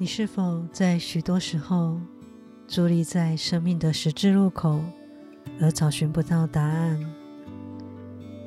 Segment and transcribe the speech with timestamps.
[0.00, 2.00] 你是否在许多时候
[2.66, 4.80] 伫立在生命的十字路口，
[5.60, 6.98] 而找寻不到答案？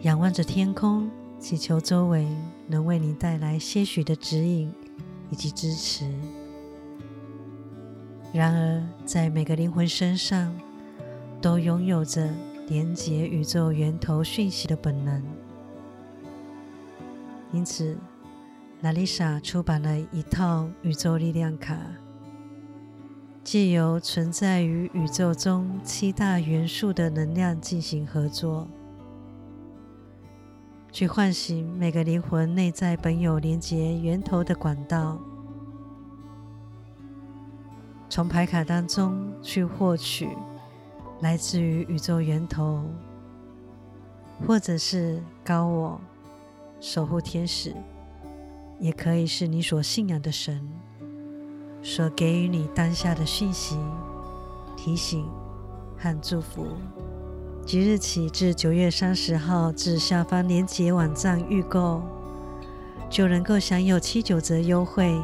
[0.02, 2.28] 仰望着天空，祈求周围
[2.66, 4.74] 能为你带来些许的指引
[5.29, 6.11] 以及支持。
[8.33, 10.51] 然而，在每个灵魂身上，
[11.39, 12.33] 都拥有着
[12.68, 15.24] 连接宇宙源头讯息的本能。
[17.51, 17.96] 因此，
[18.84, 21.78] 拉丽莎出版了一套宇宙力量卡，
[23.41, 28.68] 借由存在于宇宙中七大元素的能量进行合作，
[30.91, 35.17] 去唤醒每个灵魂内在本有连接源头的管道，
[38.09, 40.27] 从牌卡当中去获取
[41.22, 42.83] 来自于宇宙源头，
[44.45, 46.02] 或者是高我、
[46.81, 47.73] 守护天使。
[48.83, 50.61] 也可以是你所信仰的神
[51.81, 53.77] 所给予你当下的讯息、
[54.75, 55.25] 提醒
[55.97, 56.67] 和祝福。
[57.66, 62.02] 即日起至九月三十号，至下方连结网站预购，
[63.09, 65.17] 就能够享有七九折优惠，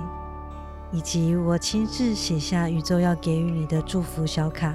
[0.93, 4.73] 以及我亲自写下宇宙要给予你的祝福小卡。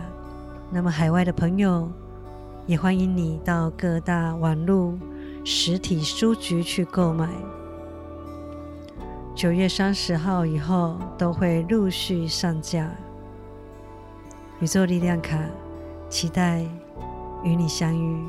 [0.70, 1.90] 那么海外的朋友，
[2.66, 4.92] 也欢迎你到各大网络
[5.42, 7.30] 实体书局去购买。
[9.34, 12.88] 九月三十号以后都会陆续上架。
[14.60, 15.36] 宇宙力量卡，
[16.08, 16.64] 期待
[17.42, 18.24] 与你相遇。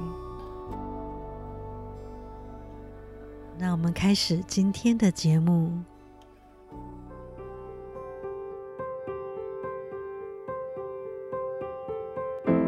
[3.58, 5.72] 那我们开始今天的节目。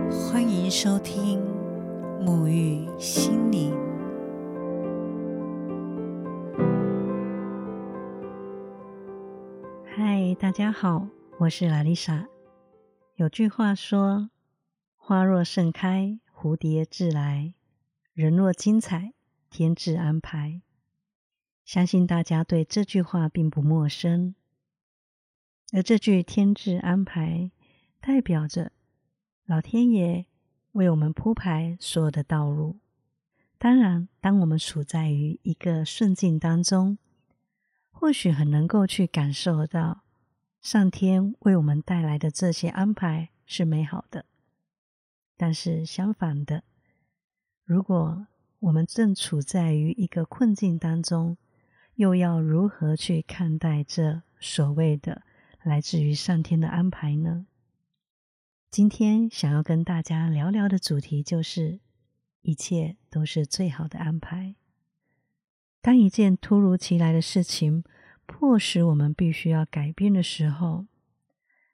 [0.10, 1.42] 欢迎收听
[2.24, 3.87] 沐浴心灵。
[10.40, 11.08] 大家好，
[11.40, 12.28] 我是拉丽莎。
[13.16, 14.30] 有句话说
[14.96, 17.56] ：“花若盛开，蝴蝶自来；
[18.14, 19.16] 人若精彩，
[19.50, 20.62] 天自安排。”
[21.66, 24.36] 相信大家对这句话并不陌生。
[25.74, 27.50] 而这句“天自安排”
[28.00, 28.72] 代表着
[29.48, 30.28] 老天爷
[30.74, 32.78] 为我们铺排所有的道路。
[33.58, 37.00] 当然，当我们处在于一个顺境当中，
[37.90, 40.04] 或许很能够去感受到。
[40.68, 44.26] 上天为我们带来的这些安排是美好的，
[45.38, 46.66] 但是相反的，
[47.64, 48.28] 如果
[48.60, 51.38] 我们正处在于一个困境当中，
[51.96, 55.22] 又要如何去看待这所谓的
[55.64, 57.48] 来自于上天的安排呢？
[58.70, 61.80] 今天想要跟大家聊聊的主题就是：
[62.42, 64.56] 一切都是最好的安排。
[65.82, 67.86] 当一件突如其来的事情，
[68.28, 70.86] 迫使我们必须要改变的时候，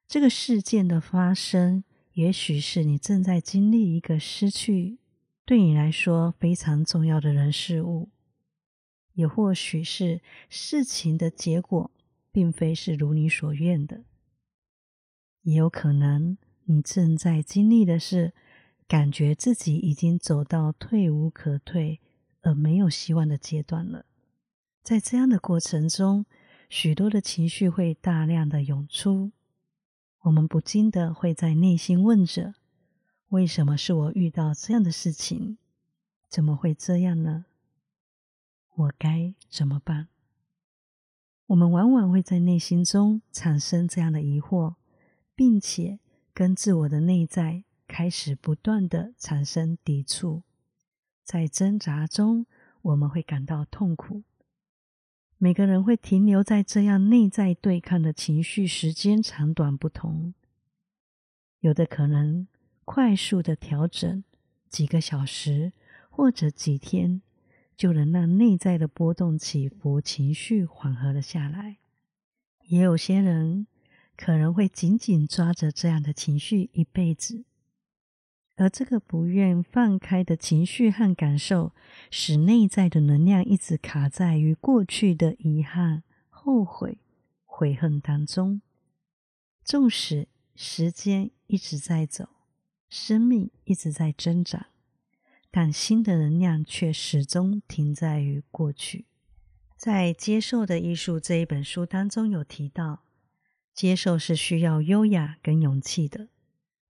[0.08, 1.84] 这个事件的发生，
[2.14, 5.00] 也许是你正在经历一个失去
[5.44, 8.12] 对你来说非常重要的人事物，
[9.14, 11.92] 也或许是事情的结果
[12.32, 14.04] 并非是如你所愿的，
[15.42, 18.34] 也有可能你正在经历的是
[18.88, 22.00] 感觉自己已经走到退无可退
[22.42, 24.06] 而没有希望的阶段了，
[24.84, 26.26] 在这样的过程中。
[26.70, 29.32] 许多的情绪会大量的涌出，
[30.22, 32.56] 我们不禁的会在内心问着：
[33.30, 35.58] 为什么是我遇到这样的事情？
[36.28, 37.46] 怎么会这样呢？
[38.76, 40.08] 我该怎么办？
[41.48, 44.76] 我们往往会在内心中产生这样的疑惑，
[45.36, 46.00] 并且
[46.34, 50.42] 跟自我的内在开始不断的产生抵触，
[51.24, 52.48] 在挣扎中，
[52.82, 54.24] 我们会感到痛苦。
[55.44, 60.34] 每个人会停留在这样内在对抗的情绪，时间长短不同。
[61.60, 62.48] 有的可能
[62.86, 64.24] 快速的调整，
[64.70, 65.74] 几个小时
[66.10, 67.22] 或者几天，
[67.76, 71.76] 就能让内在的波动起伏、情绪缓和了下来。
[72.68, 73.68] 也有些人
[74.16, 77.44] 可能会紧紧抓着这样的情绪一辈子。
[78.56, 81.74] 而这个不愿放开的情绪和感受，
[82.12, 87.00] 使内在的能量一直卡在于过去的遗憾、后悔、
[87.46, 88.62] 悔恨当中。
[89.64, 92.30] 纵使时间一直在走，
[92.90, 94.68] 生命一直在增长，
[95.50, 99.06] 但新的能量却始终停在于过去。
[99.76, 103.04] 在《接受的艺术》这一本书当中有提到，
[103.74, 106.28] 接受是需要优雅跟勇气的。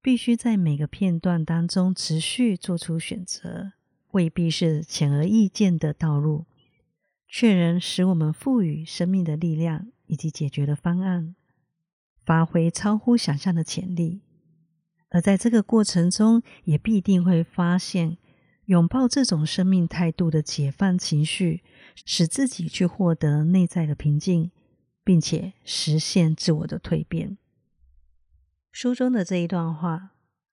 [0.03, 3.71] 必须在每个片段当中持续做出选择，
[4.11, 6.45] 未必是显而易见的道路，
[7.29, 11.33] 却能使我们赋予生命的力量以及解决的方案。
[12.25, 14.19] 发挥超乎想象的潜力。
[15.07, 18.17] 而在这个过程中，也必定会发现，
[18.65, 21.63] 拥抱这种生命态度的解放情绪，
[22.03, 24.51] 使自己去获得内在的平静，
[25.05, 27.37] 并且实现自我的蜕变。
[28.73, 30.09] 书中的这一段话，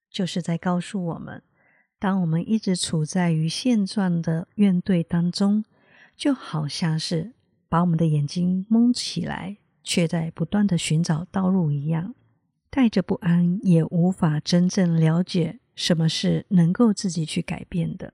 [0.07, 1.41] 就是在告诉我们：
[1.97, 5.65] 当我们一直处在于现状的怨怼当中，
[6.15, 7.33] 就好像是
[7.67, 12.13] 把我们的眼睛蒙起来，却在不断的寻找道路一样。
[12.69, 18.13] 带着不安，也无法真正了解什么是能够自己去改变的。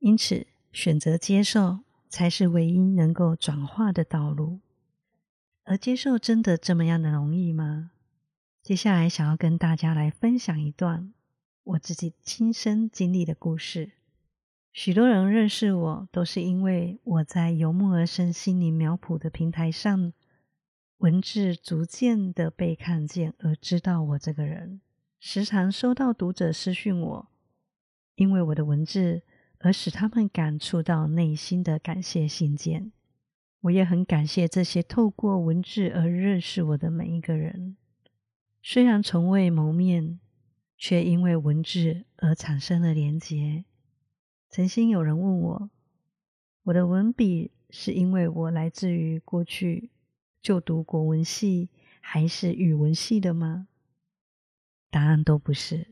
[0.00, 1.78] 因此，选择接受
[2.10, 4.60] 才是唯一能够转化的道路。
[5.64, 7.92] 而接受真的这么样的容易吗？
[8.66, 11.12] 接下来想要跟大家来分享一段
[11.62, 13.92] 我自己亲身经历的故事。
[14.72, 20.12] 许多人认识我，都是因为我在游牧而生心灵苗圃的平台上。
[20.96, 24.80] 文字逐渐的被看见，而知道我这个人，
[25.20, 27.28] 时常收到读者私讯我，
[28.16, 29.22] 因为我的文字
[29.60, 32.90] 而使他们感触到内心的感谢信件。
[33.60, 37.76] 我也很感谢这些透过文字而认识我的每一个人，
[38.62, 40.20] 虽然从未谋面，
[40.76, 43.64] 却因为文字而产生了连结。
[44.48, 45.70] 曾经有人问我，
[46.64, 49.90] 我的文笔是因为我来自于过去。
[50.42, 51.70] 就读国文系
[52.00, 53.66] 还是语文系的吗？
[54.90, 55.88] 答案都不是。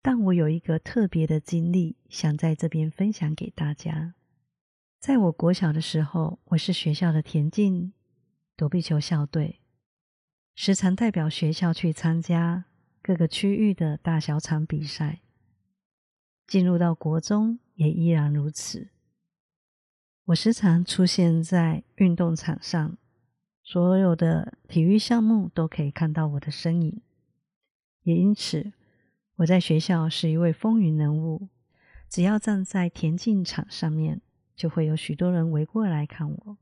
[0.00, 4.14] 但我有一个特别的经历，想在这边分享给大家。
[5.00, 7.92] 在我国小的时候，我是学校的田径
[8.56, 9.61] 躲避球校队，
[10.54, 12.64] 时常代表学校去参加
[13.02, 15.20] 各个区域的大小场比赛。
[16.46, 18.88] 进入到国中，也依然如此。
[20.26, 22.96] 我时常出现在运动场上。
[23.64, 27.00] 所有的体育项目都可以看到我的身影，
[28.02, 28.72] 也因此
[29.36, 31.48] 我在学校是一位风云人物。
[32.08, 34.20] 只要站在田径场上面，
[34.56, 36.58] 就会有许多人围过来看我。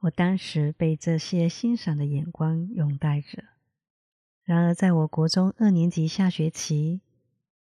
[0.00, 3.44] 我当时被这些欣赏的眼光拥戴着。
[4.44, 7.00] 然而，在我国中二年级下学期，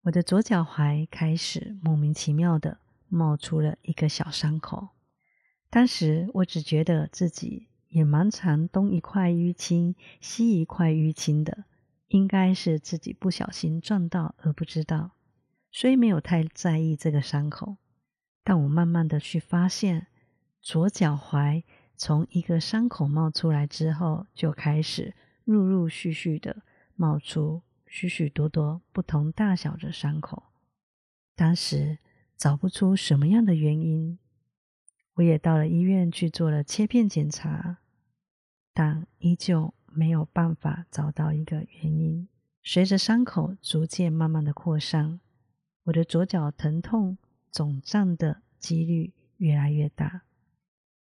[0.01, 4.89] 我的左脚踝开始莫名其妙的冒出了一个小伤口。
[5.69, 7.67] 当时我只觉得自己。
[7.87, 11.63] 也蛮常东一块淤青，西一块淤青的，
[12.09, 15.11] 应该是自己不小心撞到而不知道，
[15.71, 17.77] 所以没有太在意这个伤口。
[18.43, 20.07] 但我慢慢的去发现，
[20.61, 21.63] 左脚踝
[21.97, 25.13] 从一个伤口冒出来之后，就开始
[25.43, 26.63] 陆陆续续的
[26.95, 30.43] 冒出许许多多不同大小的伤口。
[31.35, 31.99] 当时
[32.37, 34.19] 找不出什么样的原因，
[35.15, 37.77] 我也到了医院去做了切片检查。
[38.73, 42.27] 但依旧没有办法找到一个原因。
[42.61, 45.21] 随着伤口逐渐慢慢的扩散，
[45.83, 47.17] 我的左脚疼痛
[47.49, 50.24] 肿胀的几率越来越大，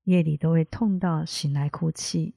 [0.10, 2.34] 夜里都会痛到醒来哭泣。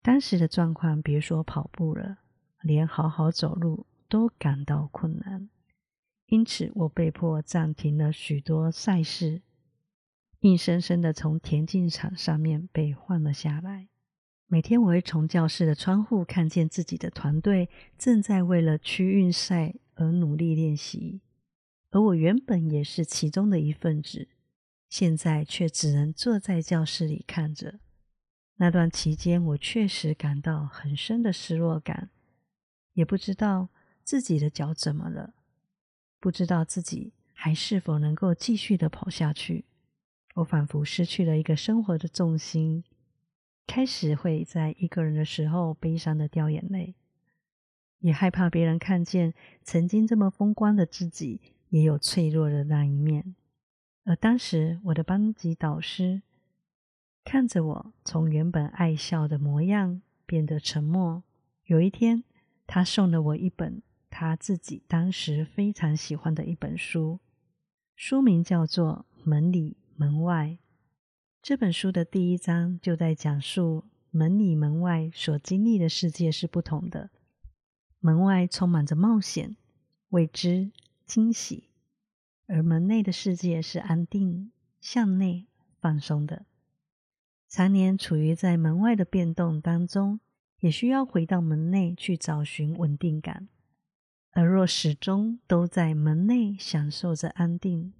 [0.00, 2.20] 当时的状况，别说跑步了，
[2.62, 5.50] 连好好走路都感到困难。
[6.28, 9.42] 因此，我被迫暂停了许多赛事，
[10.40, 13.88] 硬生生的从田径场上面被换了下来。
[14.46, 21.20] 每天我会从教室的窗户看见自己的团队正在为了区运赛而努力练习，
[21.90, 24.28] 而我原本也是其中的一份子，
[24.96, 27.80] 现在却只能坐在教室里看着。
[28.58, 32.10] 那段期间，我确实感到很深的失落感，
[32.92, 33.70] 也不知道
[34.04, 35.34] 自己的脚怎么了，
[36.20, 39.64] 不知道自己还是否能够继续的跑下去。
[40.36, 42.84] 我仿佛失去了一个生活的重心。
[43.66, 46.94] 开始会在一个人的时候悲伤的掉眼泪，
[47.98, 49.34] 也害怕别人看见
[49.64, 53.34] 曾经这么风光的自己也有脆弱的那一面。
[54.04, 56.22] 而当时我的班级导师
[57.24, 61.22] 看着我从原本爱笑的模样变得沉默。
[61.64, 62.22] 有一天，
[62.66, 67.18] 他送了我一本他自己当时非常喜欢的一本书，
[67.96, 70.58] 书名叫做《门里门外》。
[71.40, 77.08] 这本书的第一章就在讲述门里门外所经历的世界是不同的。
[78.00, 79.56] 门外充满着冒险、
[80.10, 80.70] 未知、
[81.06, 81.70] 惊喜，
[82.46, 85.46] 而门内的世界是安定、向内、
[85.80, 86.46] 放松的。
[87.48, 90.20] 常年处于在门外的变动当中，
[90.60, 93.48] 也需要回到门内去找寻稳定感。
[94.32, 97.92] 而若始终都在门内享受着安定，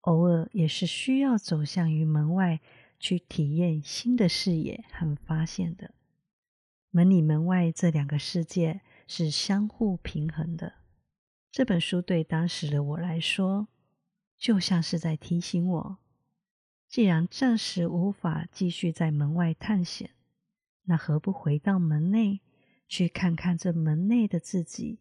[0.00, 2.60] 偶尔也是需要走向于门外，
[2.98, 5.94] 去体验新的视野和发现的。
[6.90, 10.79] 门里门外这两个世界是相互平衡的。
[11.50, 13.68] 这本书对当时的我来说，
[14.38, 15.98] 就像是在提醒我：
[16.88, 20.10] 既然暂时无法继续在门外探险，
[20.84, 22.40] 那何不回到门内，
[22.88, 25.00] 去看看这门内的自己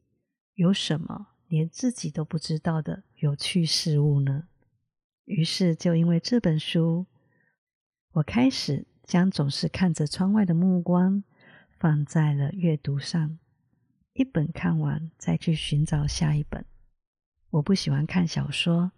[0.55, 4.47] 有什么连自己都不知道的有趣事物呢？
[5.25, 7.05] 于是，就因为这本书，
[8.13, 11.23] 我开始将总是看着窗外的目光。
[11.79, 13.39] 放在了阅读上，
[14.19, 16.65] 一本看完再去寻找下一本。
[17.51, 18.91] 我不喜欢看小说，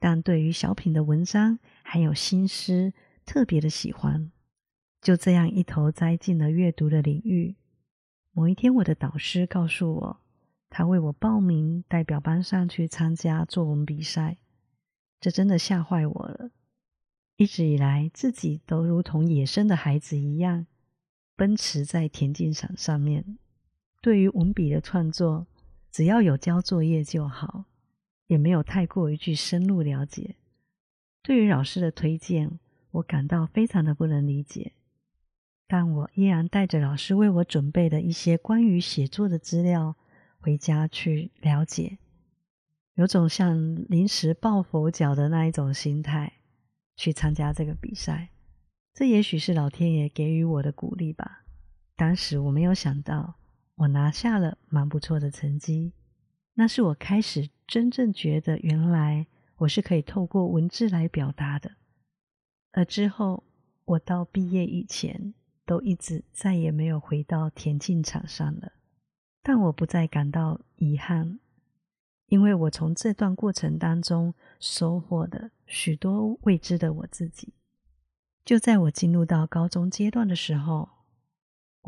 [0.00, 2.92] 但对于小品的文章还有新诗
[3.24, 4.32] 特别的喜欢。
[5.00, 7.54] 就这样一头栽进了阅读的领域。
[8.32, 10.20] 某一天，我的导师告诉我，
[10.68, 14.38] 他为我报名代表班上去参加作文比赛。
[15.20, 16.50] 这真的吓坏我了。
[17.36, 20.66] 一直以来，自己都如同野生的孩子一样。
[21.36, 23.38] 奔驰在田径场上面，
[24.00, 25.46] 对于文笔的创作，
[25.90, 27.64] 只要有交作业就好，
[28.26, 30.36] 也没有太过于去深入了解。
[31.22, 32.58] 对于老师的推荐，
[32.92, 34.72] 我感到非常的不能理解，
[35.66, 39.96] 但我依然带着老师为我准备的一些关于写作的资料
[40.38, 41.98] 回家去了解，
[42.94, 46.34] 有种像临时抱佛脚的那一种心态
[46.96, 48.30] 去参加这个比赛。
[48.94, 51.44] 这也许是老天爷给予我的鼓励吧。
[51.94, 53.37] 当时我没有想到，
[53.78, 55.92] 我拿下了蛮不错的成绩。
[56.54, 59.26] 那是我开始真正觉得，原来
[59.58, 61.72] 我是可以透过文字来表达的。
[62.72, 63.44] 而之后，
[63.84, 65.32] 我到毕业以前，
[65.64, 68.72] 都一直再也没有回到田径场上了。
[69.42, 71.38] 但我不再感到遗憾，
[72.26, 77.54] 因为我从这段过程当中收获的许多未知的我自己。
[78.44, 80.88] 就在我进入到高中阶段的时候，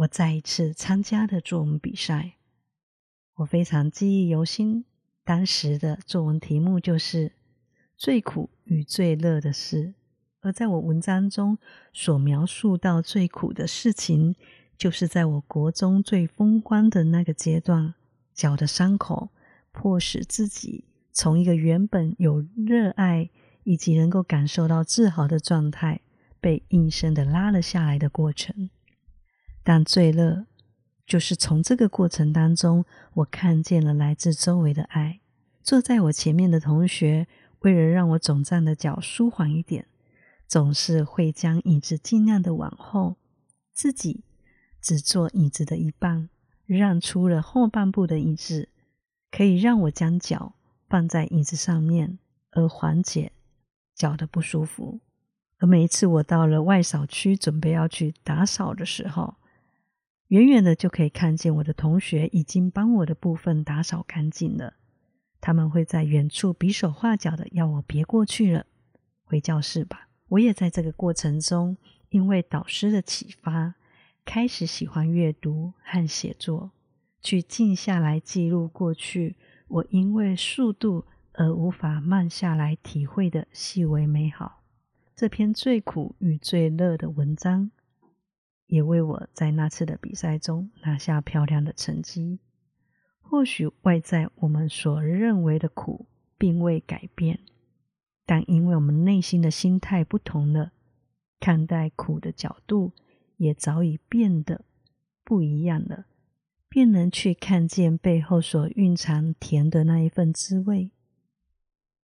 [0.01, 2.37] 我再一次参加的作文比赛，
[3.35, 4.87] 我非常记忆犹新。
[5.25, 7.33] 当时的作文题目就是
[7.99, 9.93] “最苦与最乐的事”，
[10.41, 11.59] 而在我文章中
[11.93, 14.35] 所描述到最苦的事情，
[14.79, 17.93] 就是在我国中最风光的那个阶段，
[18.33, 19.29] 脚的伤口
[19.71, 23.29] 迫使自己从一个原本有热爱
[23.65, 26.01] 以及能够感受到自豪的状态。
[26.41, 28.71] 被硬生的拉了下来的过程，
[29.63, 30.47] 但最乐
[31.07, 35.21] 就是从这个过程当中，我看见了来自周围的爱。
[35.63, 37.27] 坐在我前面的同学，
[37.61, 39.87] 为了让我总站的脚舒缓一点，
[40.47, 43.17] 总是会将椅子尽量的往后，
[43.73, 44.25] 自己
[44.81, 46.31] 只坐椅子的一半，
[46.67, 48.71] 让出了后半部的椅子，
[49.31, 50.55] 可以让我将脚
[50.89, 52.19] 放在椅子上面，
[52.53, 53.33] 而缓解
[53.95, 55.01] 脚的不舒服。
[55.59, 59.35] 而每一次我到了外扫区，准备要去打扫的时候，
[60.31, 64.75] 远远的就可以看见我的同学已经帮我的部分打扫干净了。
[65.41, 68.67] 他们会在远处比手画脚的要我别过去了，
[69.25, 70.09] 回教室吧。
[70.29, 71.77] 我也在这个过程中，
[72.11, 73.75] 因为导师的启发，
[74.25, 76.71] 开始喜欢阅读和写作，
[77.21, 79.35] 去静下来记录过去
[79.67, 84.63] 我因为速度而无法慢下来体会的细微美好。
[85.17, 87.73] 这篇最苦与最乐的文章，
[88.71, 92.39] 也为我在那次的比赛中拿下漂亮的成绩。
[93.21, 96.07] 或许外在我们所认为的苦
[96.39, 97.41] 并未改变，
[98.25, 100.73] 但因为我们内心的心态不同了，
[101.39, 102.93] 看待苦的角度
[103.37, 104.65] 也早已变得
[105.25, 106.07] 不一样了，
[106.69, 110.91] 便能去看见背后所蕴藏甜的那一份滋味。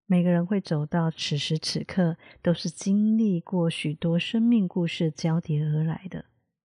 [0.08, 6.26] 每个人会走到此时此刻，都是经历过许多生命故事交叠而来的。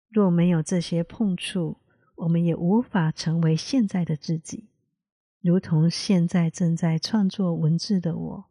[0.09, 1.77] 若没有这些碰触，
[2.15, 4.69] 我们也无法成为现在的自己。
[5.41, 8.45] 如同现在正在创作文字的我，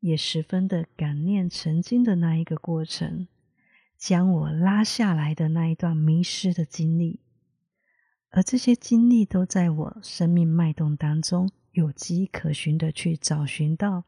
[0.00, 3.26] 也十分的感念曾经的那一个过程，
[3.96, 7.20] 将我拉下来的那一段迷失的经历。
[8.30, 11.50] 而这些经历都在我生命脉动当中。
[11.72, 14.02] 有迹可循的去找寻到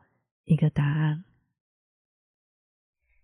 [0.44, 1.24] 一个答案。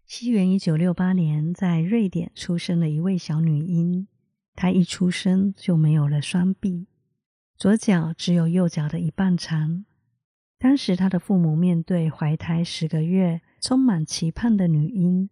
[0.09, 4.09] 西元一九六八年，在瑞典出生了一位小女婴，
[4.55, 6.87] 她一出生就没有了双臂，
[7.59, 9.85] 左脚只有右脚的一半长。
[10.59, 15.29] 当时她的父母面对怀胎十个月、充满期盼的女婴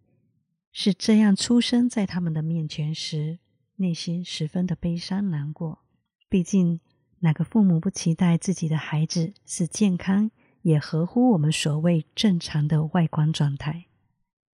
[0.71, 3.39] 是这样出生在他们的面前时，
[3.77, 5.79] 内心十分的悲伤难过。
[6.29, 6.79] 毕竟。
[7.21, 10.29] 哪个父母不期待自己的孩子是健康，
[10.61, 13.86] 也合乎我们所谓正常的外观状态？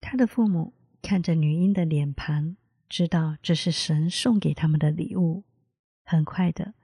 [0.03, 2.57] 他的父母看着女婴的脸庞，
[2.89, 5.45] 知道这是神送给他们的礼物。
[6.05, 6.75] 很快的，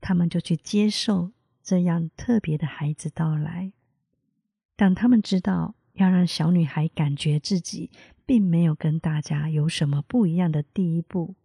[0.00, 1.32] 他们就去接受
[1.62, 3.72] 这样特别的孩子到来。
[4.74, 7.90] 当他们知道要让小女孩感觉自己
[8.26, 11.36] 并没有跟大家有什么不一样的第一步，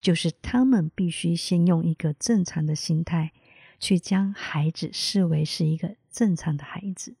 [0.00, 3.32] 就是他们必须先用一个正常的心态
[3.80, 7.16] 去将孩子视为是一个正常的孩子。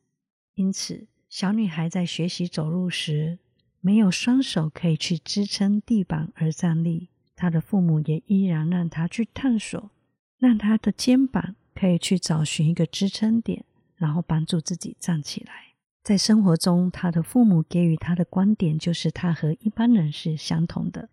[0.54, 3.38] 因此，小女孩在学习走路时，
[3.80, 9.92] 没有双手可以去支撑地板而站立，她的父母也依然让她去探索，
[10.38, 15.76] 让她的肩膀可以去找寻一个支撑点，然后帮助自己站起来。
[16.02, 21.10] 在生活中，她的父母给予她的观点就是她和一般人是相同的，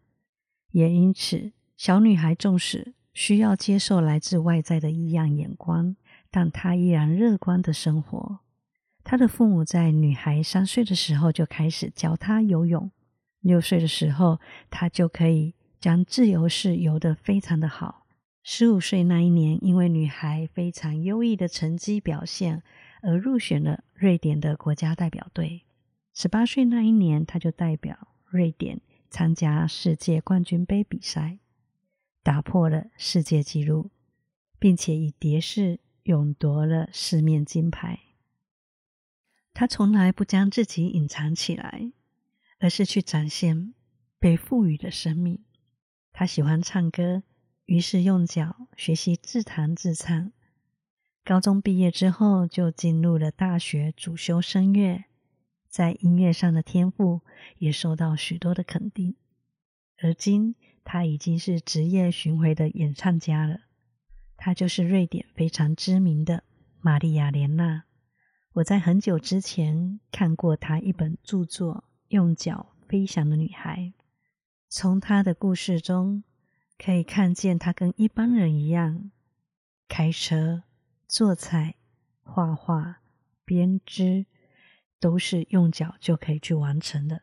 [0.71, 5.95] 也因此，小女孩纵使需要接受来自外在的异样眼光，
[6.31, 8.39] 但她依然乐观的生活。
[9.09, 12.91] 她的父母在女孩三岁的时候就开始教她游泳，
[13.39, 18.05] 六岁的时候，她就可以将自由式游得非常的好。
[18.43, 22.61] 十五岁那一年，因为女孩非常优异的成绩表现，
[23.01, 25.61] 而入选了瑞典的国家代表队。
[26.13, 31.39] 十八岁那一年，她就代表瑞典参加世界冠军杯比赛，
[32.21, 33.89] 打破了世界纪录，
[34.59, 37.99] 并且以蝶式勇夺了四面金牌。
[39.59, 41.91] 他从来不将自己隐藏起来，
[42.59, 43.73] 而是去展现
[44.19, 45.39] 被赋予的生命。
[46.13, 47.23] 他喜欢唱歌，
[47.65, 50.31] 于是用脚学习自弹自唱。
[51.23, 55.05] 高中毕业之后，就进入了大学，主修声乐，
[55.67, 57.21] 在音乐上的天赋
[57.57, 59.15] 也受到许多的肯定。
[60.03, 63.61] 而今，他已经是职业巡回的演唱家了。
[64.35, 66.43] 他就是瑞典非常知名的
[66.79, 67.85] 玛丽亚·莲娜。
[68.57, 71.75] 我在很久之前看过他一本著作
[72.07, 73.93] 《用脚飞翔的女孩》。
[74.67, 76.23] 从他的故事中
[76.75, 79.11] 可以看见，他跟一般人一样，
[79.87, 80.63] 开车、
[81.07, 81.75] 做菜、
[82.23, 83.03] 画画、
[83.45, 84.25] 编织，
[84.99, 87.21] 都是用脚就可以去完成的。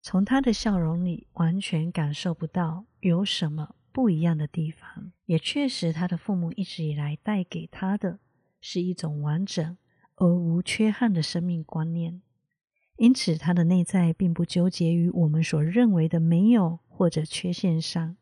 [0.00, 5.10] 从他的笑容里，完全感受不到有什么不一样的地方。
[5.26, 8.20] 也确实，他的父母一直以来带给他的
[8.60, 9.76] 是一种完整。
[10.22, 12.22] 而无缺憾的生命观念，
[12.94, 18.16] 因此他的内在并不纠结于我们所认为的没有或者缺陷上，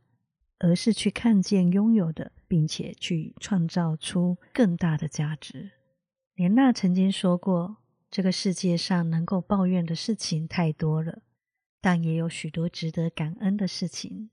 [0.60, 5.72] 而是去看见拥有的，并且去创造出更大的价值。
[6.34, 7.76] 莲娜曾经说过
[8.10, 11.20] ：“这个世界上能够抱怨的事情太多了，
[11.82, 14.30] 但也有许多值得感恩的事情。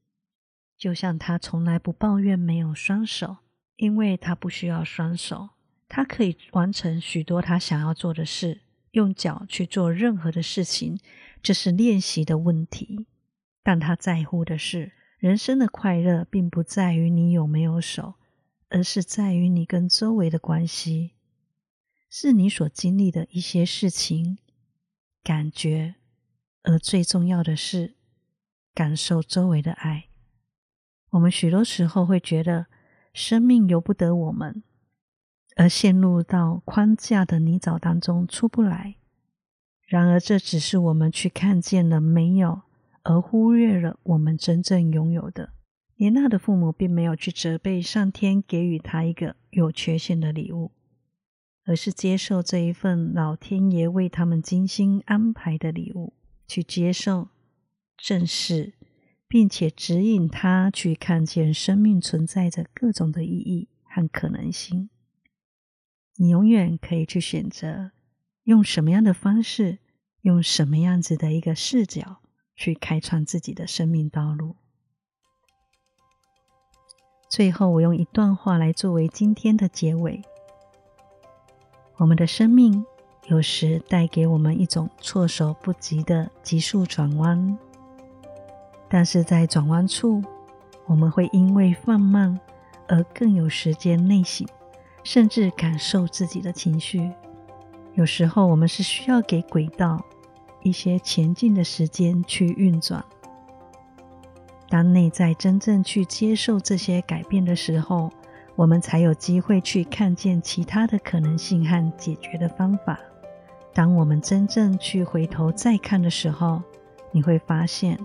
[0.77, 3.39] 就像他从来不抱怨没有双手，
[3.75, 5.49] 因为他不需要双手。”
[5.89, 11.00] 他可以完成许多他想要做的事，用脚去做任何的事情，
[11.41, 13.08] 这是练习的问题。
[13.63, 18.15] 但他在乎的是，人生的快乐并不在于你有没有手，
[18.69, 21.12] 而是在于你跟周围的关系，
[22.10, 24.38] 是你所经历的一些事情、
[25.23, 25.95] 感觉，
[26.63, 27.95] 而最重要的是
[28.73, 30.06] 感受周围的爱。
[31.12, 32.67] 我们许多时候会觉得，
[33.13, 34.63] 生命由不得我们。
[35.58, 38.96] 而陷入到框架的泥沼当中出不来。
[39.88, 42.62] 然而，这只是我们去看见了没有，
[43.02, 45.54] 而忽略了我们真正拥有的。
[45.96, 50.72] 莲娜的父母并没有去责备上天给予他一个有缺陷的礼物，
[51.65, 56.13] 而是接受这一份老天爷为他们精心安排的礼物，
[56.48, 57.30] 去接受、
[57.98, 58.74] 正视，
[59.28, 64.89] 并且指引他去看见生命存在着各种的意义和可能性。
[66.19, 67.91] 你永远可以去选择
[68.43, 69.77] 用什么样的方式，
[70.21, 72.17] 用什么样子的一个视角
[72.56, 74.56] 去开创自己的生命道路。
[77.30, 80.23] 最后，我用一段话来作为今天的结尾：
[81.97, 82.84] 我们的生命
[83.27, 87.60] 有时带给我们一种措手不及的急速转弯，
[88.89, 90.23] 但是在转弯处，
[90.88, 92.39] 我们会因为放慢
[92.88, 94.47] 而更有时间内省。
[95.08, 97.10] 甚至感受自己的情绪，
[97.93, 100.04] 有时候我们是需要给轨道
[100.63, 103.02] 一些前进的时间去运转。
[104.67, 108.12] 当内在真正去接受这些改变的时候，
[108.58, 113.00] 我们才有机会去看见其他的可能性和解决的方法。
[113.74, 116.62] 当我们真正去回头再看的时候，
[117.13, 117.98] 你会发现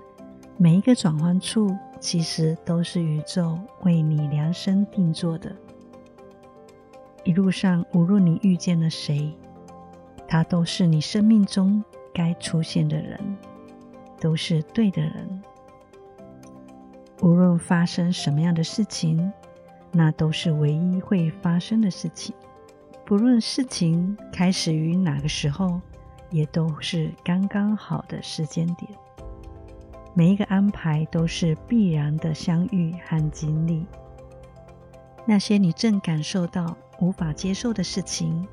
[0.57, 5.53] 每一个转弯处其实都是宇宙为你量身定做的。
[7.25, 9.33] 一路上，无论你遇见了谁，
[10.27, 11.83] 他都是你生命中
[12.13, 13.19] 该出现的人，
[14.21, 15.43] 都是对的人。
[17.21, 19.33] 无论发生什么样的事情，
[19.93, 22.35] 那都是唯一会发生的事情。
[23.05, 25.81] 不论事情开始于哪个时候，
[26.31, 28.91] 也都是刚刚好的时间点。
[30.15, 33.87] 每一个安排都是必然的相遇和经历。
[35.25, 38.47] 那些你正感受到无法接受的事情，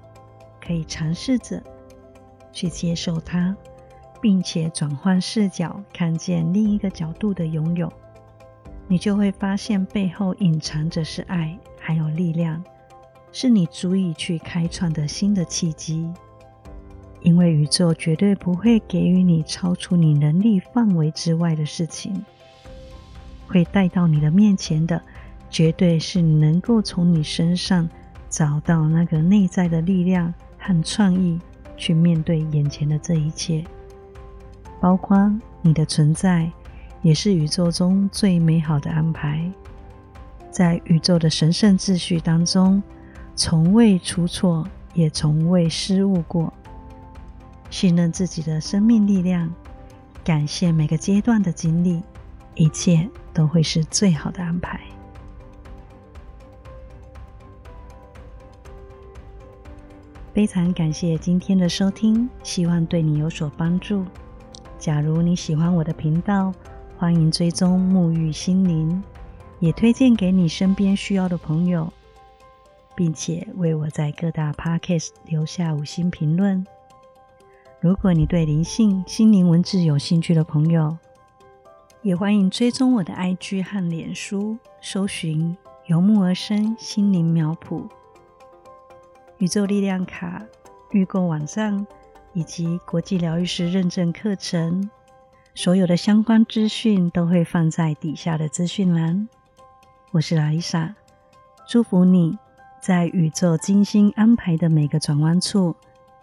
[0.59, 1.61] 可以尝试着
[2.51, 3.55] 去接受它，
[4.19, 7.93] 并且转换视角，看见另一个角度的拥有，
[8.87, 12.63] 你就会发现背后隐藏着是爱，还有力量，
[13.31, 16.11] 是你足以去开创的新的契机。
[17.21, 22.25] 因为宇宙绝对不会给予你超出你能力范围之外的事情，
[23.47, 24.99] 会带到你的面前的，
[25.51, 27.87] 绝对是能够从你身上
[28.29, 31.39] 找到那个内在的力量和创意，
[31.75, 33.65] 去面对眼前的这一切，
[34.79, 36.51] 包括你的存在，
[37.01, 39.51] 也是宇宙中最美好的安排。
[40.51, 42.81] 在宇宙的神圣秩序当中，
[43.35, 46.53] 从未出错，也从未失误过。
[47.69, 49.53] 信任自己的生命力量，
[50.23, 52.01] 感谢每个阶段的经历，
[52.55, 54.79] 一切都会是最好的安排。
[60.39, 64.05] 非常感谢今天的收听，希望对你有所帮助。
[64.77, 66.53] 假如你喜欢我的频道，
[66.97, 69.03] 欢迎追踪沐浴心灵，
[69.59, 71.91] 也推荐给你身边需要的朋友，
[72.95, 76.65] 并且为我在各大 Podcast 留下五星评论。
[77.81, 80.97] 如果你对灵性、心灵文字有兴趣的朋友，
[82.01, 87.89] 也欢迎追踪我的 IG 和脸书，搜寻“由木而生心灵苗圃”、
[89.39, 90.41] 宇宙力量卡
[90.91, 91.87] 预购网站
[92.33, 94.89] 以及国际疗愈师认证课程。
[95.55, 99.27] 所有的相关资讯都会放在底下的资讯栏。
[100.11, 100.93] 我是拉伊莎，
[101.67, 102.37] 祝福你
[102.81, 105.75] 在宇宙精心安排的每个转弯处。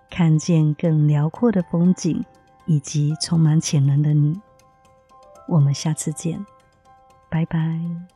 [0.08, 2.24] 看见更辽阔的风景，
[2.64, 4.40] 以及充满潜能的你。
[5.48, 6.46] 我们下次见，
[7.28, 8.15] 拜拜。